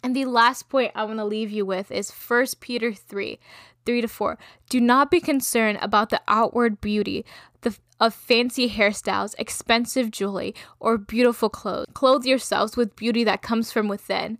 And 0.00 0.14
the 0.14 0.26
last 0.26 0.68
point 0.68 0.92
I 0.94 1.02
want 1.02 1.18
to 1.18 1.24
leave 1.24 1.50
you 1.50 1.66
with 1.66 1.90
is 1.90 2.12
1 2.12 2.46
Peter 2.60 2.92
3 2.94 3.40
3 3.84 4.00
to 4.00 4.08
4. 4.08 4.38
Do 4.68 4.80
not 4.80 5.10
be 5.10 5.20
concerned 5.20 5.78
about 5.80 6.10
the 6.10 6.20
outward 6.28 6.80
beauty 6.80 7.24
the, 7.62 7.76
of 8.00 8.14
fancy 8.14 8.68
hairstyles, 8.68 9.34
expensive 9.38 10.10
jewelry, 10.10 10.54
or 10.80 10.98
beautiful 10.98 11.48
clothes. 11.48 11.86
Clothe 11.94 12.24
yourselves 12.24 12.76
with 12.76 12.96
beauty 12.96 13.24
that 13.24 13.42
comes 13.42 13.72
from 13.72 13.88
within, 13.88 14.38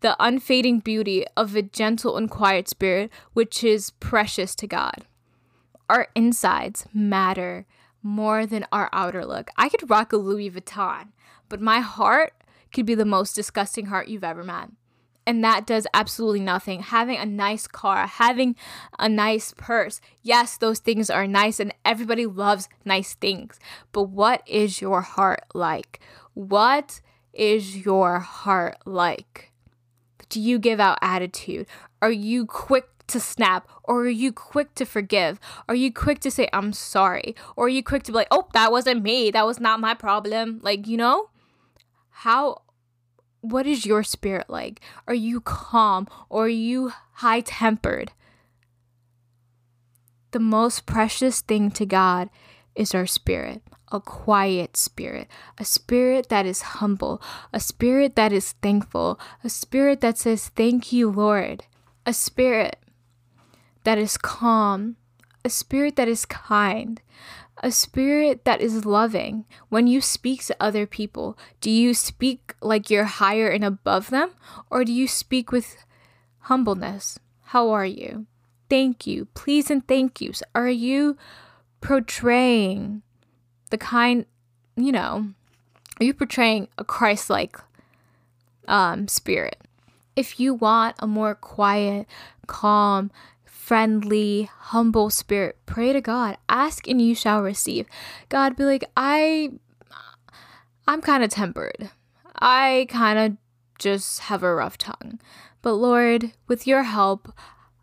the 0.00 0.16
unfading 0.18 0.80
beauty 0.80 1.24
of 1.36 1.54
a 1.54 1.62
gentle 1.62 2.16
and 2.16 2.30
quiet 2.30 2.68
spirit, 2.68 3.10
which 3.32 3.62
is 3.62 3.90
precious 4.00 4.54
to 4.56 4.66
God. 4.66 5.06
Our 5.88 6.08
insides 6.14 6.86
matter 6.94 7.66
more 8.02 8.46
than 8.46 8.66
our 8.72 8.88
outer 8.92 9.26
look. 9.26 9.50
I 9.56 9.68
could 9.68 9.90
rock 9.90 10.12
a 10.12 10.16
Louis 10.16 10.50
Vuitton, 10.50 11.08
but 11.48 11.60
my 11.60 11.80
heart 11.80 12.32
could 12.72 12.86
be 12.86 12.94
the 12.94 13.04
most 13.04 13.34
disgusting 13.34 13.86
heart 13.86 14.08
you've 14.08 14.24
ever 14.24 14.44
met 14.44 14.70
and 15.30 15.44
that 15.44 15.64
does 15.64 15.86
absolutely 15.94 16.40
nothing. 16.40 16.82
Having 16.82 17.18
a 17.18 17.24
nice 17.24 17.68
car, 17.68 18.04
having 18.04 18.56
a 18.98 19.08
nice 19.08 19.54
purse, 19.56 20.00
yes, 20.24 20.56
those 20.56 20.80
things 20.80 21.08
are 21.08 21.24
nice 21.24 21.60
and 21.60 21.72
everybody 21.84 22.26
loves 22.26 22.68
nice 22.84 23.14
things. 23.14 23.60
But 23.92 24.10
what 24.10 24.42
is 24.44 24.80
your 24.80 25.02
heart 25.02 25.44
like? 25.54 26.00
What 26.34 27.00
is 27.32 27.76
your 27.76 28.18
heart 28.18 28.78
like? 28.84 29.52
Do 30.28 30.40
you 30.40 30.58
give 30.58 30.80
out 30.80 30.98
attitude? 31.00 31.68
Are 32.02 32.10
you 32.10 32.44
quick 32.44 32.88
to 33.06 33.20
snap 33.20 33.68
or 33.84 34.00
are 34.00 34.08
you 34.08 34.32
quick 34.32 34.74
to 34.74 34.84
forgive? 34.84 35.38
Are 35.68 35.76
you 35.76 35.92
quick 35.92 36.18
to 36.22 36.30
say 36.32 36.48
I'm 36.52 36.72
sorry? 36.72 37.36
Or 37.54 37.66
are 37.66 37.76
you 37.76 37.84
quick 37.84 38.02
to 38.04 38.10
be 38.10 38.16
like, 38.16 38.32
"Oh, 38.32 38.48
that 38.52 38.72
wasn't 38.72 39.04
me. 39.04 39.30
That 39.30 39.46
was 39.46 39.60
not 39.60 39.78
my 39.78 39.94
problem." 39.94 40.58
Like, 40.60 40.88
you 40.88 40.96
know? 40.96 41.30
How 42.26 42.62
what 43.40 43.66
is 43.66 43.86
your 43.86 44.02
spirit 44.02 44.48
like? 44.48 44.80
Are 45.06 45.14
you 45.14 45.40
calm 45.40 46.06
or 46.28 46.44
are 46.44 46.48
you 46.48 46.92
high 47.14 47.40
tempered? 47.40 48.12
The 50.32 50.40
most 50.40 50.86
precious 50.86 51.40
thing 51.40 51.70
to 51.72 51.86
God 51.86 52.30
is 52.74 52.94
our 52.94 53.06
spirit, 53.06 53.62
a 53.90 54.00
quiet 54.00 54.76
spirit, 54.76 55.28
a 55.58 55.64
spirit 55.64 56.28
that 56.28 56.46
is 56.46 56.62
humble, 56.62 57.20
a 57.52 57.60
spirit 57.60 58.14
that 58.14 58.32
is 58.32 58.52
thankful, 58.62 59.18
a 59.42 59.48
spirit 59.48 60.00
that 60.00 60.18
says, 60.18 60.48
Thank 60.48 60.92
you, 60.92 61.10
Lord, 61.10 61.64
a 62.06 62.12
spirit 62.12 62.76
that 63.84 63.98
is 63.98 64.16
calm, 64.16 64.96
a 65.44 65.50
spirit 65.50 65.96
that 65.96 66.08
is 66.08 66.24
kind, 66.26 67.00
a 67.60 67.70
spirit 67.70 68.44
that 68.44 68.60
is 68.60 68.84
loving. 68.84 69.44
When 69.68 69.86
you 69.86 70.00
speak 70.00 70.44
to 70.46 70.56
other 70.58 70.86
people, 70.86 71.38
do 71.60 71.70
you 71.70 71.94
speak 71.94 72.54
like 72.60 72.90
you're 72.90 73.04
higher 73.04 73.48
and 73.48 73.64
above 73.64 74.10
them, 74.10 74.32
or 74.70 74.84
do 74.84 74.92
you 74.92 75.06
speak 75.06 75.52
with 75.52 75.84
humbleness? 76.40 77.18
How 77.44 77.70
are 77.70 77.86
you? 77.86 78.26
Thank 78.68 79.06
you. 79.06 79.26
Please 79.34 79.70
and 79.70 79.86
thank 79.86 80.20
yous. 80.20 80.42
Are 80.54 80.68
you 80.68 81.16
portraying 81.80 83.02
the 83.70 83.78
kind, 83.78 84.26
you 84.76 84.92
know, 84.92 85.30
are 86.00 86.04
you 86.04 86.14
portraying 86.14 86.68
a 86.78 86.84
Christ 86.84 87.28
like 87.28 87.58
um, 88.68 89.08
spirit? 89.08 89.58
If 90.16 90.40
you 90.40 90.54
want 90.54 90.96
a 90.98 91.06
more 91.06 91.34
quiet, 91.34 92.06
calm, 92.46 93.10
friendly, 93.70 94.50
humble 94.52 95.10
spirit. 95.10 95.56
Pray 95.64 95.92
to 95.92 96.00
God. 96.00 96.36
Ask 96.48 96.88
and 96.88 97.00
you 97.00 97.14
shall 97.14 97.40
receive. 97.40 97.86
God 98.28 98.56
be 98.56 98.64
like, 98.64 98.82
I 98.96 99.52
I'm 100.88 101.00
kind 101.00 101.22
of 101.22 101.30
tempered. 101.30 101.88
I 102.34 102.88
kind 102.90 103.16
of 103.16 103.36
just 103.78 104.22
have 104.22 104.42
a 104.42 104.52
rough 104.52 104.76
tongue. 104.76 105.20
But 105.62 105.74
Lord, 105.74 106.32
with 106.48 106.66
your 106.66 106.82
help, 106.82 107.32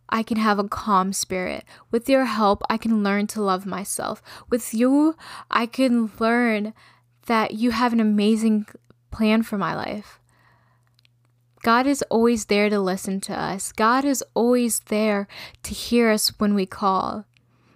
I 0.10 0.24
can 0.24 0.36
have 0.36 0.60
a 0.60 0.68
calm 0.68 1.14
spirit. 1.14 1.64
With 1.90 2.10
your 2.10 2.26
help, 2.26 2.64
I 2.70 2.76
can 2.76 3.02
learn 3.02 3.26
to 3.28 3.42
love 3.42 3.66
myself. 3.66 4.22
With 4.50 4.74
you, 4.74 5.16
I 5.50 5.68
can 5.68 6.12
learn 6.20 6.74
that 7.28 7.54
you 7.54 7.72
have 7.72 7.94
an 7.94 8.02
amazing 8.02 8.66
plan 9.10 9.42
for 9.42 9.58
my 9.58 9.74
life. 9.74 10.20
God 11.64 11.88
is 11.88 12.04
always 12.04 12.46
there 12.46 12.70
to 12.70 12.80
listen 12.80 13.20
to 13.22 13.34
us. 13.34 13.72
God 13.72 14.06
is 14.06 14.24
always 14.34 14.80
there 14.82 15.28
to 15.64 15.74
hear 15.74 16.12
us 16.12 16.30
when 16.40 16.54
we 16.54 16.66
call. 16.66 17.26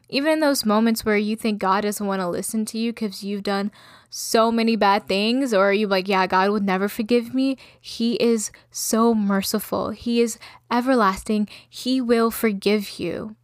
Even 0.08 0.34
in 0.34 0.40
those 0.40 0.66
moments 0.66 1.06
where 1.06 1.18
you 1.18 1.36
think 1.36 1.60
God 1.60 1.82
doesn't 1.82 2.06
want 2.06 2.22
to 2.22 2.28
listen 2.28 2.66
to 2.66 2.78
you 2.78 2.92
because 2.92 3.24
you've 3.24 3.44
done 3.44 3.72
so 4.10 4.52
many 4.52 4.76
bad 4.76 5.08
things, 5.08 5.54
or 5.54 5.72
you're 5.72 5.88
like, 5.88 6.10
yeah, 6.10 6.28
God 6.28 6.52
would 6.52 6.66
never 6.66 6.90
forgive 6.90 7.34
me, 7.34 7.58
He 7.80 8.16
is 8.16 8.52
so 8.70 9.16
merciful. 9.16 9.92
He 9.92 10.20
is 10.20 10.38
everlasting. 10.70 11.48
He 11.70 12.02
will 12.02 12.30
forgive 12.30 13.00
you. 13.00 13.38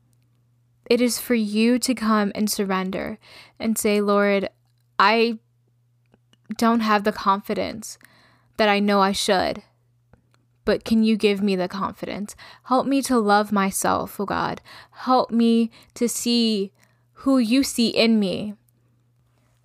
It 0.90 1.00
is 1.00 1.20
for 1.20 1.36
you 1.36 1.80
to 1.80 1.94
come 1.94 2.34
and 2.36 2.52
surrender 2.52 3.18
and 3.58 3.78
say, 3.78 4.02
Lord, 4.02 4.50
I 5.00 5.40
don't 6.58 6.82
have 6.82 7.06
the 7.06 7.14
confidence 7.14 7.98
that 8.58 8.68
I 8.68 8.80
know 8.80 9.00
I 9.00 9.14
should 9.14 9.64
but 10.68 10.84
can 10.84 11.02
you 11.02 11.16
give 11.16 11.42
me 11.42 11.56
the 11.56 11.70
confidence? 11.70 12.36
Help 12.64 12.86
me 12.86 13.02
to 13.04 13.18
love 13.18 13.54
myself, 13.54 14.20
oh 14.20 14.26
God. 14.26 14.60
Help 14.92 15.32
me 15.32 15.72
to 15.94 16.10
see 16.10 16.74
who 17.24 17.38
you 17.38 17.64
see 17.64 17.88
in 17.88 18.20
me. 18.20 18.54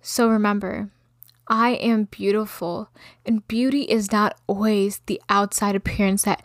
So 0.01 0.29
remember, 0.29 0.91
I 1.45 1.71
am 1.71 2.05
beautiful, 2.05 2.89
and 3.25 3.45
beauty 3.49 3.81
is 3.81 4.13
not 4.13 4.39
always 4.47 5.01
the 5.07 5.21
outside 5.27 5.75
appearance 5.75 6.23
that 6.23 6.41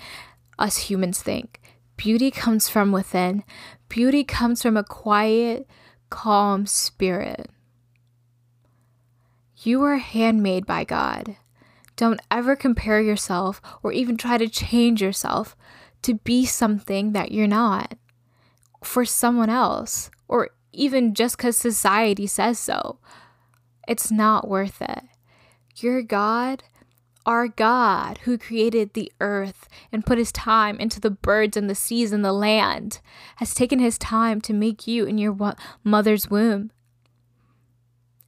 us 0.58 0.78
humans 0.90 1.22
think. 1.22 1.60
Beauty 1.96 2.32
comes 2.32 2.68
from 2.68 2.90
within, 2.90 3.44
beauty 3.88 4.24
comes 4.24 4.60
from 4.60 4.76
a 4.76 4.82
quiet, 4.82 5.68
calm 6.10 6.66
spirit. 6.66 7.48
You 9.58 9.84
are 9.84 9.98
handmade 9.98 10.66
by 10.66 10.82
God. 10.82 11.36
Don't 11.98 12.20
ever 12.30 12.54
compare 12.54 13.00
yourself 13.00 13.60
or 13.82 13.90
even 13.90 14.16
try 14.16 14.38
to 14.38 14.48
change 14.48 15.02
yourself 15.02 15.56
to 16.02 16.14
be 16.14 16.46
something 16.46 17.10
that 17.10 17.32
you're 17.32 17.48
not 17.48 17.98
for 18.84 19.04
someone 19.04 19.50
else 19.50 20.08
or 20.28 20.50
even 20.72 21.12
just 21.12 21.36
because 21.36 21.56
society 21.56 22.28
says 22.28 22.56
so. 22.56 23.00
It's 23.88 24.12
not 24.12 24.46
worth 24.46 24.80
it. 24.80 25.02
Your 25.78 26.00
God, 26.02 26.62
our 27.26 27.48
God, 27.48 28.18
who 28.18 28.38
created 28.38 28.94
the 28.94 29.10
earth 29.20 29.66
and 29.90 30.06
put 30.06 30.18
his 30.18 30.30
time 30.30 30.78
into 30.78 31.00
the 31.00 31.10
birds 31.10 31.56
and 31.56 31.68
the 31.68 31.74
seas 31.74 32.12
and 32.12 32.24
the 32.24 32.32
land, 32.32 33.00
has 33.36 33.54
taken 33.54 33.80
his 33.80 33.98
time 33.98 34.40
to 34.42 34.52
make 34.52 34.86
you 34.86 35.04
in 35.04 35.18
your 35.18 35.36
mother's 35.82 36.30
womb. 36.30 36.70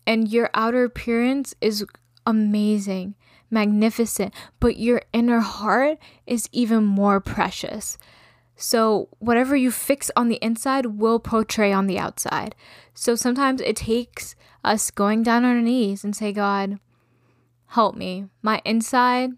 And 0.05 0.27
your 0.27 0.51
outer 0.55 0.83
appearance 0.83 1.55
is 1.61 1.87
amazing 2.27 3.15
magnificent, 3.51 4.35
but 4.59 4.77
your 4.77 5.03
inner 5.13 5.41
heart 5.41 5.99
is 6.27 6.49
even 6.53 6.85
more 6.85 7.21
precious. 7.21 7.99
So, 8.57 9.09
whatever 9.19 9.57
you 9.57 9.71
fix 9.71 10.11
on 10.15 10.29
the 10.29 10.39
inside 10.43 10.87
will 10.87 11.19
portray 11.19 11.73
on 11.73 11.87
the 11.87 11.99
outside. 11.99 12.55
So, 12.93 13.15
sometimes 13.15 13.63
it 13.63 13.77
takes 13.77 14.37
us 14.63 14.91
going 14.91 15.23
down 15.23 15.45
on 15.45 15.57
our 15.57 15.63
knees 15.63 16.05
and 16.05 16.15
say, 16.15 16.33
God, 16.33 16.79
help 17.69 17.97
me. 17.97 18.27
My 18.43 18.61
inside 18.67 19.31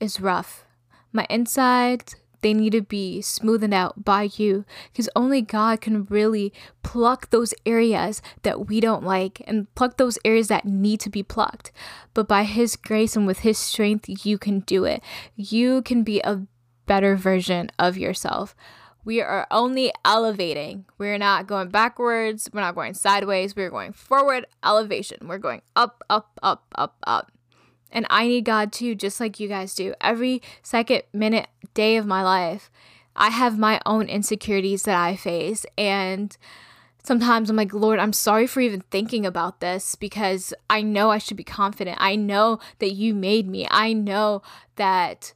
is 0.00 0.20
rough. 0.20 0.64
My 1.12 1.26
inside 1.28 2.14
They 2.42 2.54
need 2.54 2.72
to 2.72 2.82
be 2.82 3.20
smoothened 3.20 3.74
out 3.74 4.04
by 4.04 4.30
you 4.36 4.64
because 4.92 5.08
only 5.16 5.42
God 5.42 5.80
can 5.80 6.04
really 6.04 6.52
pluck 6.82 7.30
those 7.30 7.54
areas 7.64 8.22
that 8.42 8.68
we 8.68 8.80
don't 8.80 9.04
like 9.04 9.42
and 9.46 9.72
pluck 9.74 9.96
those 9.96 10.18
areas 10.24 10.48
that 10.48 10.64
need 10.64 11.00
to 11.00 11.10
be 11.10 11.22
plucked. 11.22 11.72
But 12.14 12.28
by 12.28 12.44
His 12.44 12.76
grace 12.76 13.16
and 13.16 13.26
with 13.26 13.40
His 13.40 13.58
strength, 13.58 14.26
you 14.26 14.38
can 14.38 14.60
do 14.60 14.84
it. 14.84 15.02
You 15.34 15.82
can 15.82 16.02
be 16.02 16.20
a 16.20 16.42
better 16.86 17.16
version 17.16 17.70
of 17.78 17.96
yourself. 17.96 18.54
We 19.04 19.20
are 19.20 19.46
only 19.52 19.92
elevating. 20.04 20.84
We're 20.98 21.18
not 21.18 21.46
going 21.46 21.68
backwards. 21.68 22.50
We're 22.52 22.60
not 22.60 22.74
going 22.74 22.94
sideways. 22.94 23.54
We're 23.54 23.70
going 23.70 23.92
forward, 23.92 24.46
elevation. 24.64 25.28
We're 25.28 25.38
going 25.38 25.62
up, 25.76 26.02
up, 26.10 26.38
up, 26.42 26.64
up, 26.74 26.96
up. 27.06 27.30
And 27.92 28.06
I 28.10 28.26
need 28.26 28.44
God 28.44 28.72
too, 28.72 28.94
just 28.94 29.20
like 29.20 29.40
you 29.40 29.48
guys 29.48 29.74
do. 29.74 29.94
Every 30.00 30.42
second, 30.62 31.02
minute, 31.12 31.48
day 31.74 31.96
of 31.96 32.06
my 32.06 32.22
life, 32.22 32.70
I 33.14 33.30
have 33.30 33.58
my 33.58 33.80
own 33.86 34.08
insecurities 34.08 34.82
that 34.82 34.96
I 34.96 35.16
face. 35.16 35.64
And 35.78 36.36
sometimes 37.02 37.48
I'm 37.48 37.56
like, 37.56 37.72
Lord, 37.72 37.98
I'm 37.98 38.12
sorry 38.12 38.46
for 38.46 38.60
even 38.60 38.82
thinking 38.90 39.24
about 39.24 39.60
this 39.60 39.94
because 39.94 40.52
I 40.68 40.82
know 40.82 41.10
I 41.10 41.18
should 41.18 41.36
be 41.36 41.44
confident. 41.44 41.98
I 42.00 42.16
know 42.16 42.58
that 42.80 42.92
you 42.92 43.14
made 43.14 43.48
me. 43.48 43.66
I 43.70 43.92
know 43.92 44.42
that 44.74 45.32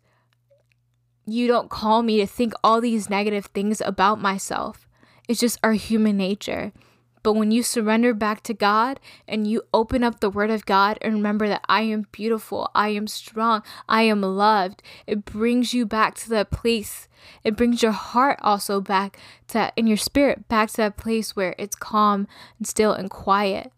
you 1.26 1.46
don't 1.46 1.70
call 1.70 2.02
me 2.02 2.18
to 2.18 2.26
think 2.26 2.52
all 2.64 2.80
these 2.80 3.08
negative 3.08 3.46
things 3.46 3.80
about 3.80 4.20
myself. 4.20 4.88
It's 5.28 5.40
just 5.40 5.60
our 5.62 5.74
human 5.74 6.16
nature. 6.16 6.72
But 7.22 7.34
when 7.34 7.50
you 7.50 7.62
surrender 7.62 8.14
back 8.14 8.42
to 8.44 8.54
God 8.54 8.98
and 9.28 9.46
you 9.46 9.62
open 9.74 10.02
up 10.02 10.20
the 10.20 10.30
Word 10.30 10.50
of 10.50 10.64
God 10.64 10.98
and 11.02 11.14
remember 11.14 11.48
that 11.48 11.64
I 11.68 11.82
am 11.82 12.06
beautiful, 12.12 12.70
I 12.74 12.88
am 12.90 13.06
strong, 13.06 13.62
I 13.88 14.02
am 14.02 14.22
loved, 14.22 14.82
it 15.06 15.24
brings 15.24 15.74
you 15.74 15.84
back 15.84 16.14
to 16.16 16.30
that 16.30 16.50
place. 16.50 17.08
It 17.44 17.56
brings 17.56 17.82
your 17.82 17.92
heart 17.92 18.38
also 18.40 18.80
back 18.80 19.18
to, 19.48 19.70
in 19.76 19.86
your 19.86 19.98
spirit, 19.98 20.48
back 20.48 20.70
to 20.70 20.76
that 20.78 20.96
place 20.96 21.36
where 21.36 21.54
it's 21.58 21.76
calm 21.76 22.26
and 22.58 22.66
still 22.66 22.92
and 22.92 23.10
quiet. 23.10 23.70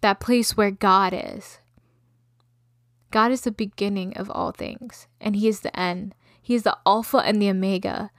That 0.00 0.20
place 0.20 0.56
where 0.56 0.70
God 0.70 1.12
is. 1.12 1.58
God 3.10 3.30
is 3.32 3.42
the 3.42 3.50
beginning 3.50 4.16
of 4.16 4.30
all 4.30 4.52
things, 4.52 5.06
and 5.20 5.36
He 5.36 5.48
is 5.48 5.60
the 5.60 5.78
end. 5.78 6.14
He 6.40 6.54
is 6.54 6.62
the 6.62 6.76
Alpha 6.86 7.18
and 7.18 7.42
the 7.42 7.50
Omega. 7.50 8.10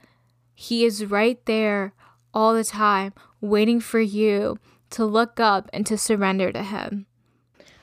He 0.54 0.84
is 0.84 1.04
right 1.04 1.44
there 1.46 1.94
all 2.34 2.54
the 2.54 2.64
time, 2.64 3.14
waiting 3.40 3.80
for 3.80 4.00
you 4.00 4.58
to 4.90 5.04
look 5.04 5.40
up 5.40 5.70
and 5.72 5.86
to 5.86 5.96
surrender 5.96 6.52
to 6.52 6.62
Him. 6.62 7.06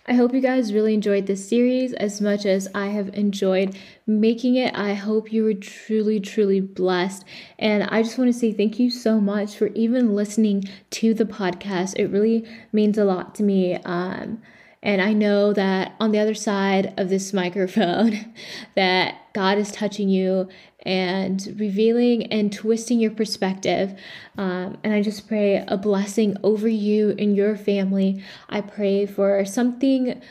I 0.08 0.14
hope 0.14 0.34
you 0.34 0.42
guys 0.42 0.74
really 0.74 0.96
enjoyed 0.96 1.28
this 1.28 1.48
series 1.48 1.94
as 1.94 2.20
much 2.20 2.46
as 2.46 2.68
I 2.74 2.88
have 2.88 3.14
enjoyed 3.14 3.78
making 4.08 4.56
it. 4.56 4.76
I 4.76 4.96
hope 4.96 5.32
you 5.32 5.44
were 5.44 5.54
truly, 5.54 6.20
truly 6.20 6.60
blessed. 6.60 7.24
And 7.60 7.84
I 7.84 8.02
just 8.02 8.18
want 8.18 8.34
to 8.34 8.38
say 8.38 8.52
thank 8.52 8.80
you 8.80 8.90
so 8.90 9.22
much 9.22 9.56
for 9.56 9.68
even 9.68 10.16
listening 10.16 10.64
to 10.92 11.14
the 11.14 11.26
podcast. 11.26 11.94
It 11.98 12.08
really 12.08 12.46
means 12.74 12.98
a 12.98 13.06
lot 13.06 13.36
to 13.36 13.44
me. 13.44 13.76
Um, 13.76 14.42
and 14.84 15.02
I 15.02 15.14
know 15.14 15.54
that 15.54 15.94
on 16.00 16.12
the 16.12 16.20
other 16.20 16.34
side 16.34 16.94
of 16.98 17.10
this 17.10 17.34
microphone, 17.34 18.34
that 18.76 19.16
God 19.34 19.58
is 19.58 19.72
touching 19.72 20.10
you 20.10 20.50
and 20.84 21.56
revealing 21.60 22.32
and 22.32 22.52
twisting 22.52 23.00
your 23.00 23.12
perspective. 23.12 23.98
Um, 24.38 24.78
and 24.84 24.94
I 24.94 25.02
just 25.04 25.28
pray 25.28 25.64
a 25.68 25.78
blessing 25.78 26.36
over 26.44 26.68
you 26.68 27.16
and 27.20 27.36
your 27.36 27.56
family. 27.56 28.24
I 28.50 28.62
pray 28.62 29.06
for 29.06 29.46
something 29.46 30.22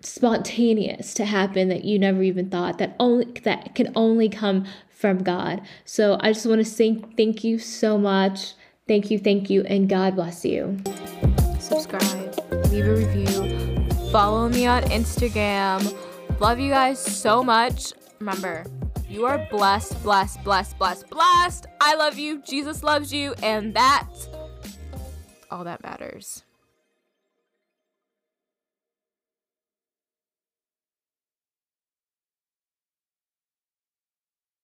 spontaneous 0.00 1.14
to 1.14 1.24
happen 1.24 1.68
that 1.68 1.84
you 1.84 1.98
never 1.98 2.22
even 2.22 2.50
thought 2.50 2.78
that 2.78 2.96
only 2.98 3.26
that 3.44 3.74
can 3.74 3.92
only 3.94 4.28
come 4.28 4.66
from 4.90 5.22
God. 5.22 5.60
So 5.84 6.16
I 6.20 6.32
just 6.32 6.46
want 6.46 6.60
to 6.60 6.64
say 6.64 7.02
thank 7.16 7.42
you 7.42 7.58
so 7.58 7.98
much. 7.98 8.54
Thank 8.86 9.10
you, 9.10 9.18
thank 9.18 9.48
you, 9.48 9.62
and 9.62 9.88
God 9.88 10.16
bless 10.16 10.44
you. 10.44 10.78
Subscribe, 11.60 12.36
leave 12.70 12.86
a 12.86 12.94
review 12.94 13.41
Follow 14.12 14.46
me 14.46 14.66
on 14.66 14.82
Instagram. 14.82 15.96
Love 16.38 16.60
you 16.60 16.68
guys 16.68 16.98
so 17.02 17.42
much. 17.42 17.94
Remember, 18.20 18.62
you 19.08 19.24
are 19.24 19.48
blessed, 19.50 20.02
blessed, 20.02 20.44
blessed, 20.44 20.76
blessed, 20.76 21.08
blessed. 21.08 21.66
I 21.80 21.94
love 21.94 22.18
you. 22.18 22.42
Jesus 22.42 22.82
loves 22.82 23.10
you. 23.10 23.32
And 23.42 23.72
that's 23.72 24.28
all 25.50 25.64
that 25.64 25.82
matters. 25.82 26.44